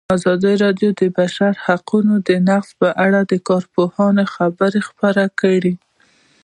ازادي 0.17 0.53
راډیو 0.63 0.89
د 0.93 0.97
د 1.01 1.03
بشري 1.17 1.57
حقونو 1.65 2.13
نقض 2.49 2.69
په 2.81 2.87
اړه 3.05 3.19
د 3.23 3.33
کارپوهانو 3.47 4.23
خبرې 4.35 4.81
خپرې 4.89 5.27
کړي. 5.39 5.73